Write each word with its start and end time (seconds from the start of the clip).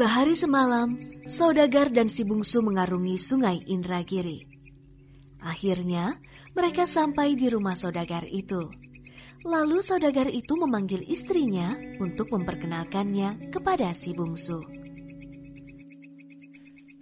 Sehari 0.00 0.32
semalam, 0.32 0.96
saudagar 1.28 1.92
dan 1.92 2.08
si 2.08 2.24
bungsu 2.24 2.64
mengarungi 2.64 3.20
sungai 3.20 3.60
Indragiri. 3.68 4.40
Akhirnya, 5.44 6.16
mereka 6.56 6.88
sampai 6.88 7.36
di 7.36 7.52
rumah 7.52 7.76
saudagar 7.76 8.24
itu. 8.32 8.64
Lalu 9.44 9.84
saudagar 9.84 10.32
itu 10.32 10.56
memanggil 10.56 11.04
istrinya 11.04 11.76
untuk 12.00 12.32
memperkenalkannya 12.32 13.52
kepada 13.52 13.92
si 13.92 14.16
bungsu. 14.16 14.64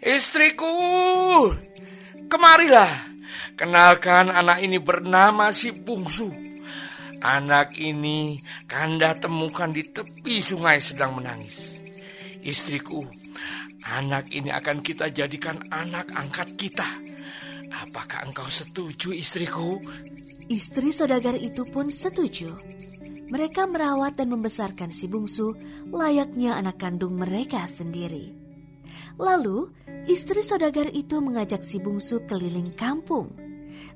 Istriku, 0.03 0.75
kemarilah. 2.27 2.91
Kenalkan 3.55 4.27
anak 4.27 4.59
ini 4.59 4.83
bernama 4.83 5.55
si 5.55 5.71
bungsu. 5.71 6.35
Anak 7.23 7.79
ini 7.79 8.43
kanda 8.67 9.15
temukan 9.15 9.71
di 9.71 9.87
tepi 9.87 10.43
sungai 10.43 10.83
sedang 10.83 11.15
menangis. 11.15 11.78
Istriku, 12.49 13.05
anak 13.93 14.33
ini 14.33 14.49
akan 14.49 14.81
kita 14.81 15.13
jadikan 15.13 15.61
anak 15.69 16.09
angkat 16.17 16.49
kita. 16.57 16.89
Apakah 17.85 18.25
engkau 18.25 18.49
setuju 18.49 19.13
istriku? 19.13 19.77
Istri 20.49 20.89
saudagar 20.89 21.37
itu 21.37 21.69
pun 21.69 21.93
setuju. 21.93 22.49
Mereka 23.29 23.69
merawat 23.69 24.17
dan 24.17 24.33
membesarkan 24.33 24.89
si 24.89 25.13
bungsu 25.13 25.53
layaknya 25.93 26.57
anak 26.57 26.81
kandung 26.81 27.21
mereka 27.21 27.69
sendiri. 27.69 28.33
Lalu, 29.21 29.69
istri 30.09 30.41
saudagar 30.41 30.89
itu 30.89 31.21
mengajak 31.21 31.61
si 31.61 31.77
bungsu 31.77 32.25
keliling 32.25 32.73
kampung. 32.73 33.29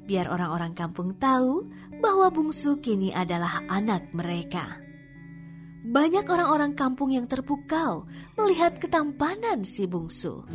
Biar 0.04 0.28
orang-orang 0.28 0.76
kampung 0.76 1.16
tahu 1.16 1.72
bahwa 2.04 2.28
bungsu 2.28 2.84
kini 2.84 3.16
adalah 3.16 3.64
anak 3.72 4.12
mereka. 4.12 4.91
Banyak 5.82 6.22
orang-orang 6.30 6.78
kampung 6.78 7.10
yang 7.10 7.26
terpukau 7.26 8.06
melihat 8.38 8.78
ketampanan 8.78 9.66
si 9.66 9.90
bungsu. 9.90 10.46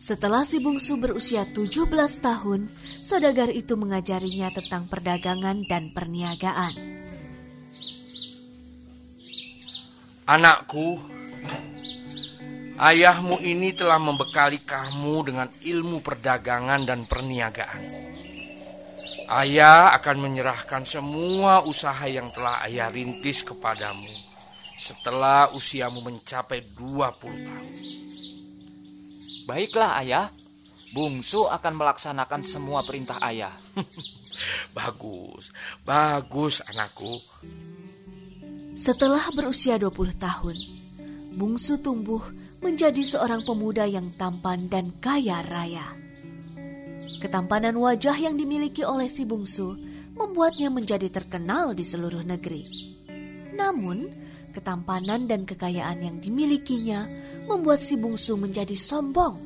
Setelah 0.00 0.44
si 0.44 0.60
bungsu 0.60 1.00
berusia 1.00 1.48
17 1.48 1.88
tahun, 2.24 2.68
saudagar 3.04 3.48
itu 3.52 3.72
mengajarinya 3.76 4.52
tentang 4.52 4.84
perdagangan 4.88 5.64
dan 5.64 5.92
perniagaan. 5.96 6.72
Anakku, 10.24 11.13
ayahmu 12.78 13.38
ini 13.42 13.74
telah 13.74 13.98
membekali 14.02 14.62
kamu 14.62 15.14
dengan 15.30 15.48
ilmu 15.62 16.02
perdagangan 16.02 16.82
dan 16.82 17.00
perniagaan. 17.06 17.82
Ayah 19.24 19.96
akan 19.96 20.16
menyerahkan 20.20 20.84
semua 20.84 21.64
usaha 21.64 22.04
yang 22.04 22.28
telah 22.28 22.60
ayah 22.68 22.92
rintis 22.92 23.40
kepadamu 23.40 24.34
setelah 24.76 25.48
usiamu 25.56 26.04
mencapai 26.04 26.60
20 26.76 27.48
tahun. 27.48 27.74
Baiklah 29.48 29.96
ayah, 30.04 30.26
bungsu 30.92 31.48
akan 31.48 31.72
melaksanakan 31.72 32.40
semua 32.44 32.84
perintah 32.84 33.16
ayah. 33.24 33.52
bagus, 34.76 35.52
bagus 35.88 36.60
anakku. 36.68 37.16
Setelah 38.76 39.24
berusia 39.32 39.80
20 39.80 40.20
tahun, 40.20 40.56
bungsu 41.32 41.80
tumbuh 41.80 42.20
menjadi 42.64 43.04
seorang 43.04 43.44
pemuda 43.44 43.84
yang 43.84 44.08
tampan 44.16 44.72
dan 44.72 44.88
kaya 44.96 45.44
raya. 45.44 45.84
Ketampanan 47.20 47.76
wajah 47.76 48.16
yang 48.16 48.40
dimiliki 48.40 48.80
oleh 48.80 49.12
si 49.12 49.28
bungsu 49.28 49.76
membuatnya 50.16 50.72
menjadi 50.72 51.12
terkenal 51.12 51.76
di 51.76 51.84
seluruh 51.84 52.24
negeri. 52.24 52.64
Namun, 53.52 54.08
ketampanan 54.56 55.28
dan 55.28 55.44
kekayaan 55.44 56.00
yang 56.00 56.16
dimilikinya 56.24 57.04
membuat 57.44 57.84
si 57.84 58.00
bungsu 58.00 58.40
menjadi 58.40 58.72
sombong. 58.72 59.36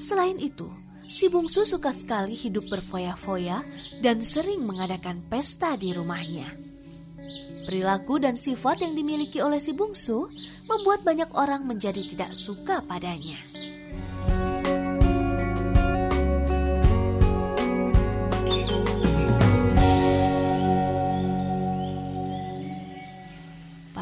Selain 0.00 0.40
itu, 0.40 0.72
si 1.04 1.28
bungsu 1.28 1.68
suka 1.68 1.92
sekali 1.92 2.32
hidup 2.32 2.64
berfoya-foya 2.72 3.60
dan 4.00 4.24
sering 4.24 4.64
mengadakan 4.64 5.20
pesta 5.28 5.76
di 5.76 5.92
rumahnya. 5.92 6.71
Perilaku 7.62 8.18
dan 8.18 8.34
sifat 8.34 8.82
yang 8.82 8.98
dimiliki 8.98 9.38
oleh 9.38 9.62
si 9.62 9.70
bungsu 9.70 10.26
membuat 10.66 11.06
banyak 11.06 11.30
orang 11.34 11.62
menjadi 11.62 12.02
tidak 12.04 12.34
suka 12.34 12.82
padanya. 12.82 13.38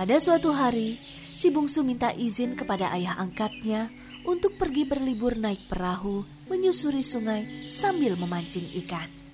Pada 0.01 0.17
suatu 0.17 0.57
hari, 0.57 0.97
si 1.37 1.53
bungsu 1.53 1.85
minta 1.85 2.09
izin 2.09 2.57
kepada 2.57 2.89
ayah 2.97 3.21
angkatnya 3.21 3.93
untuk 4.25 4.57
pergi 4.57 4.89
berlibur 4.89 5.37
naik 5.37 5.69
perahu 5.69 6.25
menyusuri 6.49 7.05
sungai 7.05 7.69
sambil 7.69 8.17
memancing 8.17 8.65
ikan. 8.81 9.30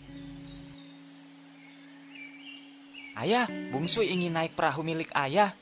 Ayah, 3.16 3.48
bungsu 3.72 4.04
ingin 4.04 4.36
naik 4.36 4.52
perahu 4.52 4.84
milik 4.84 5.08
ayah. 5.16 5.56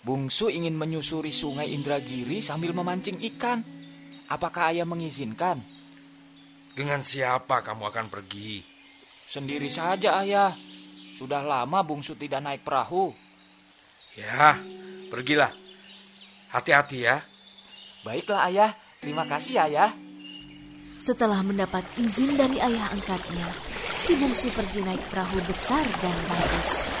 Bungsu 0.00 0.48
ingin 0.48 0.72
menyusuri 0.72 1.32
sungai 1.32 1.72
Indragiri 1.76 2.40
sambil 2.40 2.72
memancing 2.72 3.20
ikan. 3.34 3.60
Apakah 4.32 4.72
ayah 4.72 4.88
mengizinkan? 4.88 5.60
Dengan 6.72 7.04
siapa 7.04 7.60
kamu 7.60 7.92
akan 7.92 8.06
pergi? 8.08 8.64
Sendiri 9.28 9.68
saja 9.68 10.20
ayah. 10.24 10.56
Sudah 11.14 11.44
lama 11.44 11.84
bungsu 11.84 12.16
tidak 12.16 12.40
naik 12.40 12.64
perahu. 12.64 13.12
Ya, 14.16 14.56
pergilah. 15.12 15.52
Hati-hati 16.50 17.04
ya. 17.04 17.20
Baiklah 18.00 18.48
ayah, 18.48 18.70
terima 19.04 19.28
kasih 19.28 19.60
ayah. 19.60 19.92
Setelah 20.96 21.44
mendapat 21.44 21.84
izin 22.00 22.40
dari 22.40 22.56
ayah 22.64 22.90
angkatnya, 22.96 23.73
si 24.04 24.12
bungsu 24.20 24.52
pergi 24.52 24.84
naik 24.84 25.08
perahu 25.08 25.40
besar 25.48 25.88
dan 26.04 26.12
bagus. 26.28 26.92